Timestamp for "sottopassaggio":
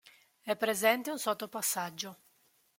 1.19-2.17